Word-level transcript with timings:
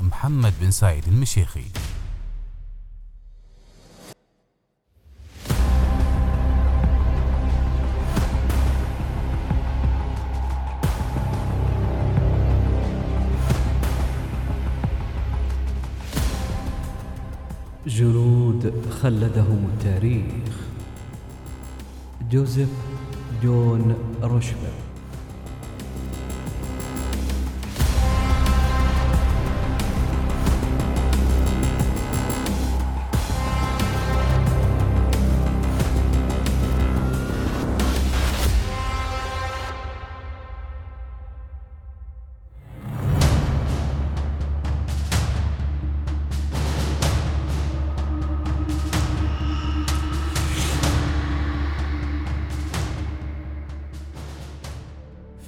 محمد 0.00 0.52
بن 0.60 0.70
سعيد 0.70 1.08
المشيخي. 1.08 1.64
جنود 17.86 18.72
خلدهم 19.02 19.70
التاريخ. 19.72 20.54
جوزيف 22.30 22.68
جون 23.42 23.96
روشفلت 24.22 24.85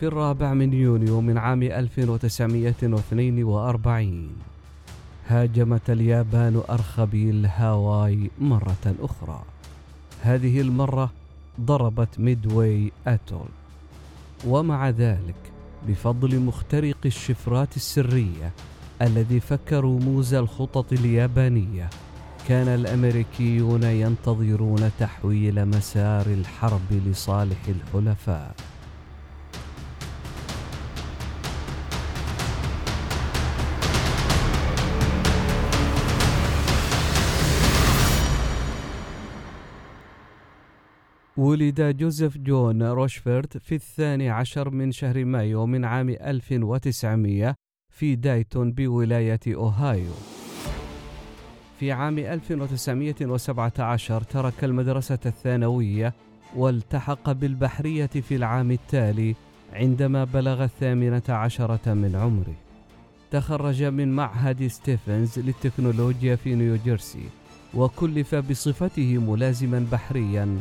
في 0.00 0.06
الرابع 0.06 0.54
من 0.54 0.72
يونيو 0.72 1.20
من 1.20 1.38
عام 1.38 1.62
1942 1.62 4.28
هاجمت 5.28 5.90
اليابان 5.90 6.62
أرخبيل 6.70 7.46
هاواي 7.46 8.30
مرة 8.40 8.94
أخرى. 9.00 9.42
هذه 10.22 10.60
المرة 10.60 11.10
ضربت 11.60 12.20
ميدواي 12.20 12.92
atoll. 13.06 13.48
ومع 14.46 14.90
ذلك 14.90 15.34
بفضل 15.88 16.40
مخترق 16.40 16.96
الشفرات 17.06 17.76
السرية 17.76 18.52
الذي 19.02 19.40
فك 19.40 19.72
رموز 19.72 20.34
الخطط 20.34 20.92
اليابانية 20.92 21.90
كان 22.48 22.68
الأمريكيون 22.68 23.82
ينتظرون 23.82 24.90
تحويل 24.98 25.66
مسار 25.66 26.26
الحرب 26.26 26.92
لصالح 27.06 27.58
الحلفاء. 27.68 28.54
ولد 41.38 41.96
جوزيف 41.96 42.38
جون 42.38 42.82
روشفورت 42.82 43.58
في 43.58 43.74
الثاني 43.74 44.30
عشر 44.30 44.70
من 44.70 44.92
شهر 44.92 45.24
مايو 45.24 45.66
من 45.66 45.84
عام 45.84 46.08
1900 46.08 47.54
في 47.90 48.14
دايتون 48.14 48.72
بولاية 48.72 49.40
أوهايو. 49.48 50.12
في 51.80 51.92
عام 51.92 52.18
1917 52.18 54.22
ترك 54.22 54.64
المدرسة 54.64 55.18
الثانوية 55.26 56.14
والتحق 56.56 57.32
بالبحرية 57.32 58.06
في 58.06 58.36
العام 58.36 58.70
التالي 58.70 59.34
عندما 59.72 60.24
بلغ 60.24 60.64
الثامنة 60.64 61.22
عشرة 61.28 61.94
من 61.94 62.16
عمره. 62.16 62.54
تخرج 63.30 63.82
من 63.82 64.12
معهد 64.12 64.66
ستيفنز 64.66 65.38
للتكنولوجيا 65.38 66.36
في 66.36 66.54
نيوجيرسي 66.54 67.24
وكلف 67.74 68.34
بصفته 68.34 69.18
ملازما 69.18 69.86
بحريا 69.92 70.58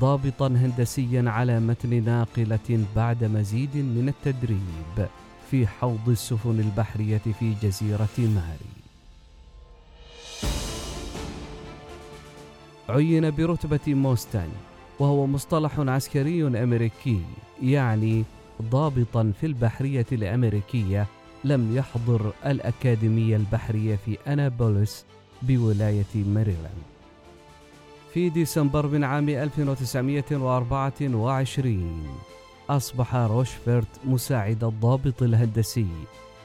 ضابطا 0.00 0.46
هندسيا 0.46 1.24
على 1.26 1.60
متن 1.60 2.04
ناقلة 2.04 2.84
بعد 2.96 3.24
مزيد 3.24 3.76
من 3.76 4.08
التدريب 4.08 5.08
في 5.50 5.66
حوض 5.66 6.08
السفن 6.08 6.60
البحرية 6.60 7.18
في 7.38 7.54
جزيرة 7.62 8.08
ماري. 8.18 8.76
عين 12.88 13.30
برتبة 13.30 13.94
موستان 13.94 14.48
وهو 14.98 15.26
مصطلح 15.26 15.78
عسكري 15.78 16.46
أمريكي 16.46 17.20
يعني 17.62 18.24
ضابطا 18.62 19.32
في 19.40 19.46
البحرية 19.46 20.06
الأمريكية 20.12 21.06
لم 21.44 21.76
يحضر 21.76 22.32
الأكاديمية 22.46 23.36
البحرية 23.36 23.96
في 24.06 24.18
أنابوليس 24.26 25.04
بولاية 25.42 26.14
ماريلاند. 26.14 26.95
في 28.16 28.28
ديسمبر 28.28 28.86
من 28.86 29.04
عام 29.04 29.28
1924 29.28 32.06
أصبح 32.70 33.14
روشفرت 33.14 33.88
مساعد 34.04 34.64
الضابط 34.64 35.22
الهندسي 35.22 35.86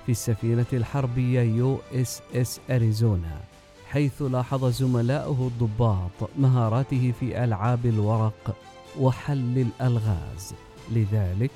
في 0.05 0.11
السفينة 0.11 0.65
الحربية 0.73 1.41
USS 1.41 2.59
أريزونا 2.69 3.41
حيث 3.89 4.21
لاحظ 4.21 4.65
زملاؤه 4.65 5.47
الضباط 5.47 6.29
مهاراته 6.39 7.13
في 7.19 7.43
ألعاب 7.43 7.85
الورق 7.85 8.55
وحل 8.99 9.65
الألغاز. 9.81 10.53
لذلك 10.91 11.51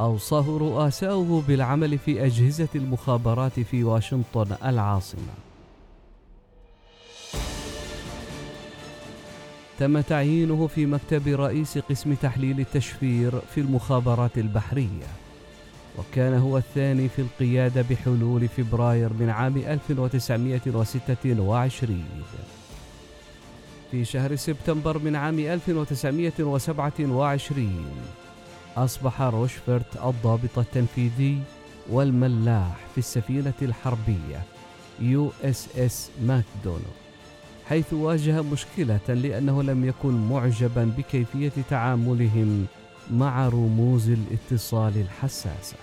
أوصاه 0.00 0.58
رؤساؤه 0.58 1.42
بالعمل 1.48 1.98
في 1.98 2.26
أجهزة 2.26 2.68
المخابرات 2.74 3.60
في 3.60 3.84
واشنطن 3.84 4.56
العاصمة. 4.64 5.49
تم 9.80 10.00
تعيينه 10.00 10.66
في 10.66 10.86
مكتب 10.86 11.28
رئيس 11.28 11.78
قسم 11.78 12.14
تحليل 12.14 12.60
التشفير 12.60 13.40
في 13.54 13.60
المخابرات 13.60 14.38
البحرية. 14.38 15.06
وكان 15.98 16.34
هو 16.34 16.58
الثاني 16.58 17.08
في 17.08 17.22
القيادة 17.22 17.84
بحلول 17.90 18.48
فبراير 18.48 19.12
من 19.12 19.30
عام 19.30 19.56
1926 19.56 22.04
في 23.90 24.04
شهر 24.04 24.36
سبتمبر 24.36 24.98
من 24.98 25.16
عام 25.16 25.38
1927 25.38 27.84
أصبح 28.76 29.22
روشفرت 29.22 29.96
الضابط 30.04 30.58
التنفيذي 30.58 31.38
والملاح 31.90 32.76
في 32.94 32.98
السفينة 32.98 33.52
الحربية 33.62 34.42
USS 35.00 36.10
ماكدونالد. 36.22 36.99
حيث 37.70 37.92
واجه 37.92 38.42
مشكلة 38.42 39.00
لأنه 39.08 39.62
لم 39.62 39.84
يكن 39.84 40.28
معجبا 40.28 40.94
بكيفية 40.98 41.52
تعاملهم 41.70 42.66
مع 43.10 43.48
رموز 43.48 44.10
الاتصال 44.10 44.96
الحساسة. 44.96 45.76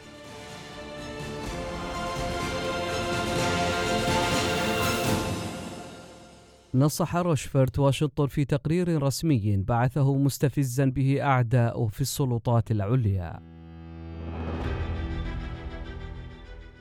نصح 6.73 7.15
روشفورت 7.15 7.79
واشنطن 7.79 8.27
في 8.27 8.45
تقرير 8.45 9.03
رسمي 9.03 9.57
بعثه 9.57 10.15
مستفزا 10.15 10.85
به 10.85 11.21
أعداءه 11.21 11.87
في 11.87 12.01
السلطات 12.01 12.71
العليا 12.71 13.39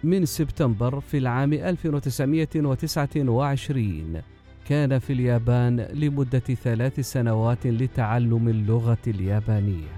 من 0.04 0.24
سبتمبر 0.24 1.00
في 1.00 1.18
العام 1.18 1.52
1929 1.52 4.35
كان 4.68 4.98
في 4.98 5.12
اليابان 5.12 5.80
لمدة 5.80 6.38
ثلاث 6.38 7.00
سنوات 7.00 7.66
لتعلم 7.66 8.48
اللغة 8.48 8.98
اليابانية 9.06 9.92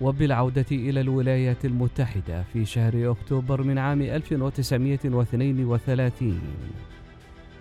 وبالعودة 0.00 0.66
إلى 0.72 1.00
الولايات 1.00 1.64
المتحدة 1.64 2.42
في 2.42 2.64
شهر 2.64 3.10
أكتوبر 3.10 3.62
من 3.62 3.78
عام 3.78 4.02
1932 4.02 6.40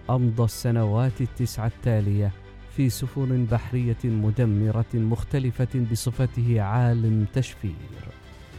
أمضى 0.10 0.44
السنوات 0.44 1.22
التسعة 1.22 1.68
التالية 1.68 2.32
في 2.76 2.90
سفن 2.90 3.46
بحرية 3.46 3.98
مدمرة 4.04 4.86
مختلفة 4.94 5.86
بصفته 5.92 6.62
عالم 6.62 7.26
تشفير 7.34 7.72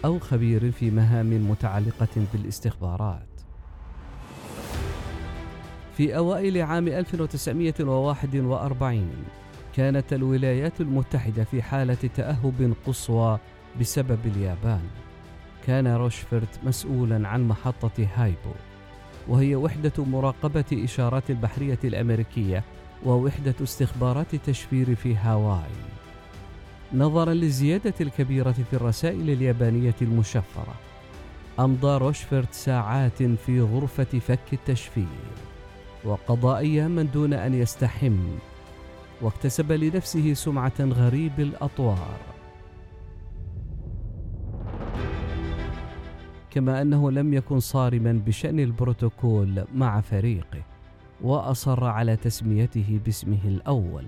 أو 0.05 0.19
خبير 0.19 0.71
في 0.71 0.91
مهام 0.91 1.51
متعلقة 1.51 2.27
بالاستخبارات. 2.35 3.32
في 5.97 6.17
أوائل 6.17 6.63
عام 6.63 6.89
1941 6.89 9.11
كانت 9.77 10.13
الولايات 10.13 10.81
المتحدة 10.81 11.45
في 11.45 11.63
حالة 11.63 11.95
تأهب 11.95 12.75
قصوى 12.87 13.39
بسبب 13.81 14.19
اليابان. 14.25 14.83
كان 15.67 15.87
روشفرت 15.87 16.61
مسؤولا 16.65 17.29
عن 17.29 17.49
محطة 17.49 18.09
هايبو 18.15 18.53
وهي 19.29 19.57
وحدة 19.57 19.93
مراقبة 19.99 20.65
إشارات 20.73 21.31
البحرية 21.31 21.79
الأمريكية 21.85 22.65
ووحدة 23.05 23.55
استخبارات 23.63 24.35
التشفير 24.35 24.95
في 24.95 25.17
هاواي. 25.17 25.71
نظرا 26.95 27.35
للزيادة 27.35 27.95
الكبيرة 28.01 28.53
في 28.53 28.73
الرسائل 28.73 29.31
اليابانية 29.31 29.95
المشفرة، 30.03 30.75
أمضى 31.61 31.99
روشفرت 31.99 32.55
ساعات 32.55 33.23
في 33.23 33.61
غرفة 33.61 34.05
فك 34.05 34.53
التشفير، 34.53 35.07
وقضى 36.05 36.59
أياما 36.59 37.03
دون 37.03 37.33
أن 37.33 37.55
يستحم، 37.55 38.19
واكتسب 39.23 39.73
لنفسه 39.73 40.35
سمعة 40.35 40.81
غريب 40.81 41.41
الأطوار. 41.41 42.17
كما 46.51 46.83
أنه 46.83 47.11
لم 47.11 47.35
يكن 47.35 47.61
صارما 47.61 48.13
بشأن 48.27 48.61
البروتوكول 48.61 49.65
مع 49.75 50.01
فريقه. 50.01 50.63
وأصر 51.23 51.85
على 51.85 52.17
تسميته 52.17 53.01
باسمه 53.05 53.45
الأول 53.45 54.05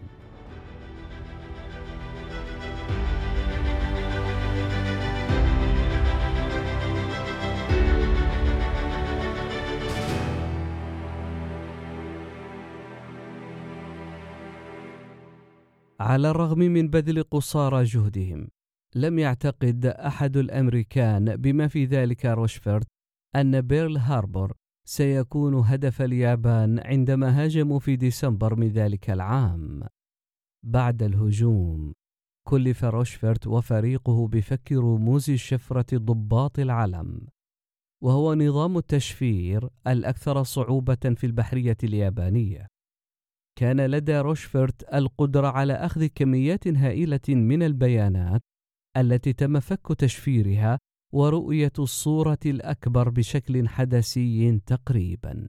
على 16.05 16.31
الرغم 16.31 16.59
من 16.59 16.89
بذل 16.89 17.23
قصارى 17.23 17.85
جهدهم 17.85 18.49
لم 18.95 19.19
يعتقد 19.19 19.87
أحد 19.87 20.37
الأمريكان 20.37 21.37
بما 21.37 21.69
في 21.69 21.85
ذلك 21.85 22.27
روشفرت 22.27 22.87
أن 23.37 23.61
بيرل 23.61 23.97
هاربور 23.97 24.53
سيكون 24.85 25.55
هدف 25.55 26.03
اليابان 26.03 26.79
عندما 26.79 27.45
هاجموا 27.45 27.79
في 27.79 27.97
ديسمبر 27.97 28.55
من 28.55 28.69
ذلك 28.69 29.11
العام. 29.11 29.83
بعد 30.65 31.03
الهجوم 31.03 31.93
كلف 32.49 32.85
روشفرت 32.85 33.47
وفريقه 33.47 34.29
بفك 34.29 34.73
رموز 34.73 35.31
شفرة 35.31 35.87
ضباط 35.99 36.59
العلم 36.59 37.27
وهو 38.03 38.35
نظام 38.35 38.79
التشفير 38.79 39.69
الأكثر 39.87 40.43
صعوبة 40.43 41.15
في 41.17 41.27
البحرية 41.27 41.77
اليابانية. 41.85 42.74
كان 43.59 43.81
لدى 43.81 44.21
روشفرت 44.21 44.95
القدرة 44.95 45.49
على 45.49 45.73
أخذ 45.73 46.07
كميات 46.07 46.69
هائلة 46.69 47.21
من 47.29 47.63
البيانات 47.63 48.41
التي 48.97 49.33
تم 49.33 49.61
فك 49.61 49.87
تشفيرها 49.99 50.79
ورؤية 51.15 51.73
الصورة 51.79 52.39
الأكبر 52.47 53.09
بشكل 53.09 53.69
حدسي 53.69 54.61
تقريبا. 54.67 55.49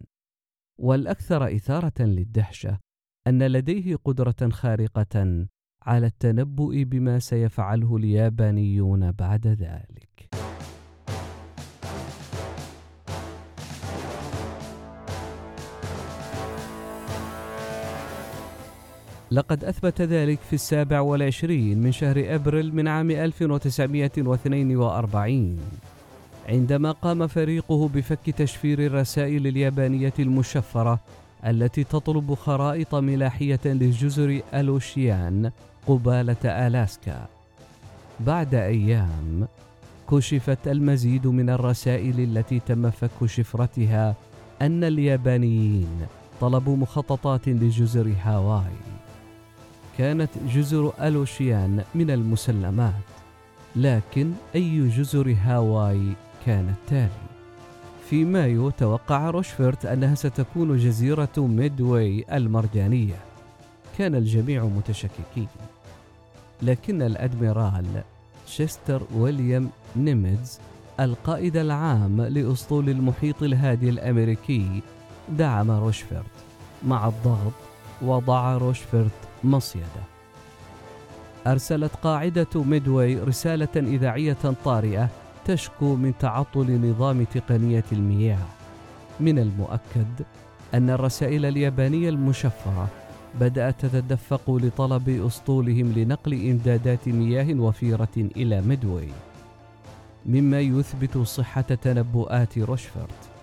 والأكثر 0.79 1.55
إثارة 1.55 2.01
للدهشة 2.01 2.79
أن 3.27 3.43
لديه 3.43 3.95
قدرة 3.95 4.49
خارقة 4.49 5.47
على 5.81 6.05
التنبؤ 6.05 6.83
بما 6.83 7.19
سيفعله 7.19 7.95
اليابانيون 7.95 9.11
بعد 9.11 9.47
ذلك. 9.47 10.44
لقد 19.35 19.63
أثبت 19.63 20.01
ذلك 20.01 20.39
في 20.49 20.53
السابع 20.53 20.99
والعشرين 20.99 21.81
من 21.81 21.91
شهر 21.91 22.35
أبريل 22.35 22.75
من 22.75 22.87
عام 22.87 23.11
1942 23.11 25.59
عندما 26.49 26.91
قام 26.91 27.27
فريقه 27.27 27.87
بفك 27.87 28.29
تشفير 28.29 28.85
الرسائل 28.85 29.47
اليابانية 29.47 30.13
المشفرة 30.19 30.99
التي 31.45 31.83
تطلب 31.83 32.33
خرائط 32.33 32.95
ملاحية 32.95 33.59
لجزر 33.65 34.41
ألوشيان 34.53 35.51
قبالة 35.87 36.67
ألاسكا. 36.67 37.27
بعد 38.19 38.55
أيام 38.55 39.47
كشفت 40.11 40.67
المزيد 40.67 41.27
من 41.27 41.49
الرسائل 41.49 42.19
التي 42.19 42.59
تم 42.59 42.89
فك 42.89 43.25
شفرتها 43.25 44.15
أن 44.61 44.83
اليابانيين 44.83 46.07
طلبوا 46.41 46.77
مخططات 46.77 47.47
لجزر 47.47 48.13
هاواي. 48.23 48.94
كانت 49.97 50.29
جزر 50.53 50.93
ألوشيان 51.01 51.83
من 51.95 52.11
المسلمات 52.11 52.93
لكن 53.75 54.31
أي 54.55 54.87
جزر 54.89 55.35
هاواي 55.43 56.01
كان 56.45 56.69
التالي 56.69 57.35
في 58.09 58.25
مايو 58.25 58.69
توقع 58.69 59.29
روشفرت 59.29 59.85
أنها 59.85 60.15
ستكون 60.15 60.77
جزيرة 60.77 61.29
ميدواي 61.37 62.25
المرجانية. 62.33 63.15
كان 63.97 64.15
الجميع 64.15 64.63
متشككين. 64.65 65.47
لكن 66.61 67.01
الأدميرال 67.01 67.85
شيستر 68.47 69.01
ويليام 69.15 69.69
نيميتز 69.95 70.59
القائد 70.99 71.57
العام 71.57 72.21
لأسطول 72.21 72.89
المحيط 72.89 73.43
الهادي 73.43 73.89
الأمريكي 73.89 74.81
دعم 75.29 75.71
روشفرت 75.71 76.25
مع 76.87 77.07
الضغط 77.07 77.53
وضع 78.01 78.57
روشفرت 78.57 79.11
مصيدة. 79.45 80.03
أرسلت 81.47 81.91
قاعدة 82.03 82.47
ميدواي 82.55 83.15
رسالة 83.15 83.75
إذاعية 83.75 84.37
طارئة 84.65 85.09
تشكو 85.45 85.95
من 85.95 86.13
تعطل 86.19 86.89
نظام 86.89 87.23
تنقية 87.23 87.83
المياه. 87.91 88.45
من 89.19 89.39
المؤكد 89.39 90.25
أن 90.73 90.89
الرسائل 90.89 91.45
اليابانية 91.45 92.09
المشفرة 92.09 92.87
بدأت 93.39 93.85
تتدفق 93.85 94.51
لطلب 94.51 95.09
أسطولهم 95.09 95.93
لنقل 95.95 96.33
إمدادات 96.49 97.07
مياه 97.07 97.59
وفيرة 97.59 98.15
إلى 98.17 98.61
ميدواي. 98.61 99.09
مما 100.25 100.59
يثبت 100.59 101.17
صحة 101.17 101.61
تنبؤات 101.61 102.57
روشفرت 102.57 103.34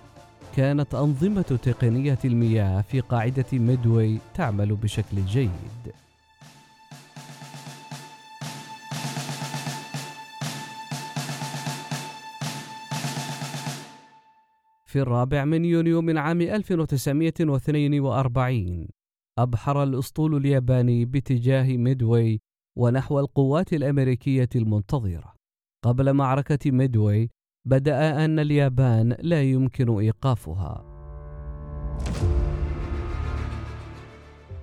كانت 0.57 0.95
أنظمة 0.95 1.43
تقنية 1.43 2.19
المياه 2.25 2.81
في 2.81 3.01
قاعدة 3.01 3.45
ميدوي 3.53 4.19
تعمل 4.35 4.77
بشكل 4.77 5.25
جيد. 5.27 5.51
في 14.87 15.01
الرابع 15.01 15.45
من 15.45 15.65
يونيو 15.65 16.03
من 16.03 16.19
عام 16.19 16.41
1942 16.41 18.89
أبحر 19.39 19.83
الأسطول 19.83 20.37
الياباني 20.37 21.05
باتجاه 21.05 21.77
ميدوي 21.77 22.41
ونحو 22.79 23.21
القوات 23.21 23.73
الأمريكية 23.73 24.49
المنتظرة. 24.55 25.35
قبل 25.85 26.13
معركة 26.13 26.71
ميدوي 26.71 27.31
بدأ 27.65 28.25
أن 28.25 28.39
اليابان 28.39 29.17
لا 29.21 29.43
يمكن 29.43 29.99
إيقافها. 29.99 30.85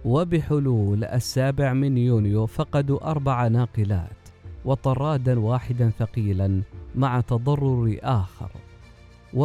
وبحلول 0.05 1.03
السابع 1.03 1.73
من 1.73 1.97
يونيو 1.97 2.45
فقدوا 2.45 3.11
أربع 3.11 3.47
ناقلات 3.47 4.17
وطرادا 4.65 5.39
واحدا 5.39 5.89
ثقيلا 5.89 6.61
مع 6.95 7.21
تضرر 7.21 7.99
آخر 8.03 8.51
و248 9.33 9.37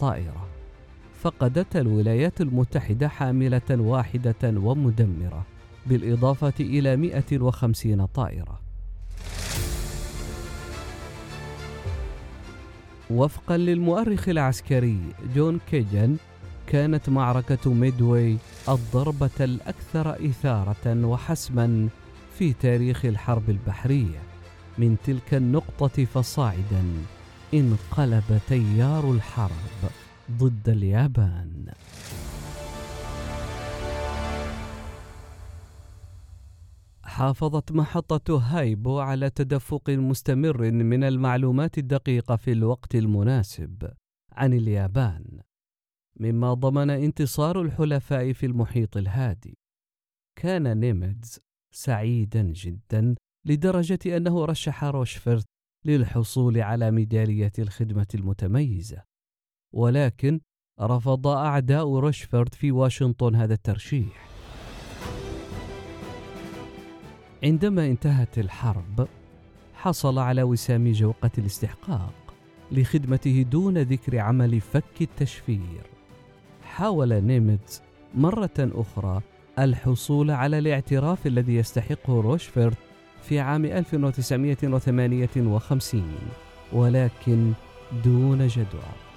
طائرة. 0.00 0.48
فقدت 1.20 1.76
الولايات 1.76 2.40
المتحدة 2.40 3.08
حاملة 3.08 3.70
واحدة 3.70 4.34
ومدمرة 4.44 5.46
بالإضافة 5.86 6.54
إلى 6.60 6.96
150 6.96 8.06
طائرة. 8.06 8.60
وفقا 13.10 13.56
للمؤرخ 13.56 14.28
العسكري 14.28 14.98
جون 15.34 15.60
كيجن 15.70 16.16
كانت 16.66 17.08
معركة 17.08 17.74
ميدوي 17.74 18.36
الضربة 18.68 19.30
الأكثر 19.40 20.26
إثارة 20.26 21.06
وحسما 21.06 21.88
في 22.38 22.52
تاريخ 22.52 23.04
الحرب 23.04 23.50
البحرية. 23.50 24.18
من 24.78 24.96
تلك 25.06 25.34
النقطة 25.34 26.04
فصاعدا 26.04 26.84
انقلب 27.54 28.40
تيار 28.48 29.10
الحرب 29.10 29.90
ضد 30.38 30.68
اليابان. 30.68 31.66
حافظت 37.18 37.72
محطة 37.72 38.38
هايبو 38.38 38.98
على 38.98 39.30
تدفق 39.30 39.90
مستمر 39.90 40.70
من 40.70 41.04
المعلومات 41.04 41.78
الدقيقة 41.78 42.36
في 42.36 42.52
الوقت 42.52 42.94
المناسب. 42.94 43.92
عن 44.32 44.52
اليابان. 44.52 45.40
مما 46.20 46.54
ضمن 46.54 46.90
انتصار 46.90 47.62
الحلفاء 47.62 48.32
في 48.32 48.46
المحيط 48.46 48.96
الهادي. 48.96 49.58
كان 50.36 50.80
نيميتز 50.80 51.40
سعيدا 51.74 52.42
جدا 52.42 53.14
لدرجة 53.46 54.16
أنه 54.16 54.44
رشح 54.44 54.84
روشفرت 54.84 55.46
للحصول 55.84 56.60
على 56.60 56.90
ميدالية 56.90 57.52
الخدمة 57.58 58.08
المتميزة. 58.14 59.02
ولكن 59.74 60.40
رفض 60.80 61.26
أعداء 61.26 61.94
روشفرت 61.94 62.54
في 62.54 62.72
واشنطن 62.72 63.34
هذا 63.34 63.54
الترشيح. 63.54 64.37
عندما 67.44 67.86
انتهت 67.86 68.38
الحرب 68.38 69.08
حصل 69.74 70.18
على 70.18 70.42
وسام 70.42 70.92
جوقة 70.92 71.30
الاستحقاق 71.38 72.12
لخدمته 72.72 73.46
دون 73.50 73.78
ذكر 73.78 74.18
عمل 74.18 74.60
فك 74.60 74.84
التشفير. 75.00 75.82
حاول 76.64 77.14
نيمتز 77.14 77.82
مرة 78.14 78.50
أخرى 78.58 79.20
الحصول 79.58 80.30
على 80.30 80.58
الاعتراف 80.58 81.26
الذي 81.26 81.54
يستحقه 81.54 82.20
روشفورد 82.20 82.74
في 83.22 83.40
عام 83.40 83.64
1958 83.64 86.02
ولكن 86.72 87.52
دون 88.04 88.46
جدوى. 88.46 89.07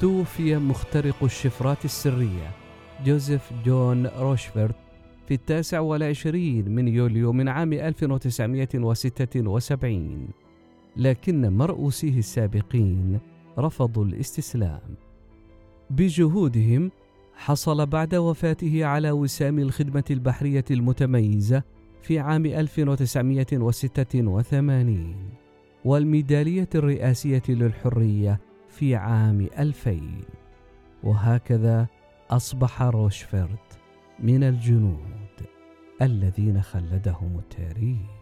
توفي 0.00 0.56
مخترق 0.56 1.24
الشفرات 1.24 1.84
السرية 1.84 2.50
جوزيف 3.04 3.52
جون 3.64 4.06
روشفورد 4.06 4.74
في 5.28 5.34
التاسع 5.34 5.80
والعشرين 5.80 6.68
من 6.68 6.88
يوليو 6.88 7.32
من 7.32 7.48
عام 7.48 7.72
1976 7.72 10.28
لكن 10.96 11.56
مرؤوسيه 11.56 12.18
السابقين 12.18 13.18
رفضوا 13.58 14.04
الاستسلام. 14.04 14.80
بجهودهم 15.90 16.90
حصل 17.34 17.86
بعد 17.86 18.14
وفاته 18.14 18.84
على 18.84 19.10
وسام 19.10 19.58
الخدمة 19.58 20.04
البحرية 20.10 20.64
المتميزة 20.70 21.62
في 22.02 22.18
عام 22.18 22.46
1986 22.46 25.16
والميدالية 25.84 26.68
الرئاسية 26.74 27.42
للحرية 27.48 28.40
في 28.78 28.96
عام 28.96 29.48
2000 29.58 30.00
وهكذا 31.02 31.86
أصبح 32.30 32.82
روشفرد 32.82 33.66
من 34.18 34.44
الجنود 34.44 35.46
الذين 36.02 36.62
خلدهم 36.62 37.38
التاريخ 37.38 38.16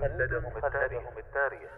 خلدهم 0.00 1.18
التاريخ. 1.18 1.70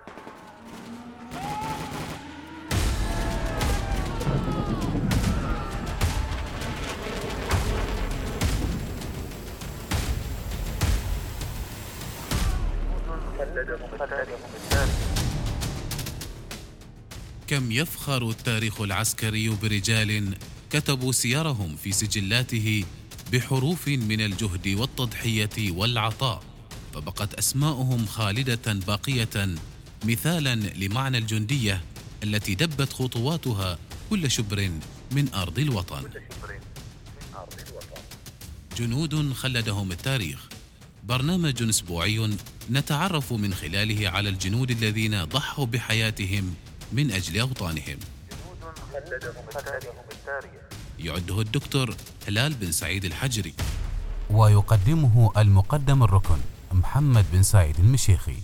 كم 17.46 17.72
يفخر 17.72 18.30
التاريخ 18.30 18.80
العسكري 18.80 19.48
برجال 19.48 20.34
كتبوا 20.70 21.12
سيرهم 21.12 21.76
في 21.76 21.92
سجلاته 21.92 22.84
بحروف 23.32 23.88
من 23.88 24.20
الجهد 24.20 24.68
والتضحية 24.68 25.70
والعطاء 25.70 26.42
فبقت 26.94 27.34
أسماؤهم 27.34 28.06
خالدة 28.06 28.72
باقية 28.72 29.54
مثالا 30.04 30.54
لمعنى 30.54 31.18
الجندية 31.18 31.80
التي 32.22 32.54
دبت 32.54 32.92
خطواتها 32.92 33.78
كل 34.10 34.30
شبر 34.30 34.70
من 35.12 35.34
أرض 35.34 35.58
الوطن. 35.58 36.02
جنود 38.78 39.32
خلدهم 39.32 39.92
التاريخ. 39.92 40.48
برنامج 41.04 41.62
أسبوعي 41.62 42.30
نتعرف 42.70 43.32
من 43.32 43.54
خلاله 43.54 44.08
على 44.08 44.28
الجنود 44.28 44.70
الذين 44.70 45.24
ضحوا 45.24 45.66
بحياتهم 45.66 46.54
من 46.92 47.10
أجل 47.10 47.40
أوطانهم. 47.40 47.98
يعده 50.98 51.40
الدكتور 51.40 51.94
هلال 52.28 52.54
بن 52.54 52.72
سعيد 52.72 53.04
الحجري. 53.04 53.54
ويقدمه 54.30 55.32
المقدم 55.36 56.02
الركن 56.02 56.38
محمد 56.72 57.24
بن 57.32 57.42
سعيد 57.42 57.78
المشيخي. 57.78 58.36